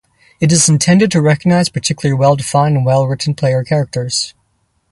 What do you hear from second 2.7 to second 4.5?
and well-written player characters.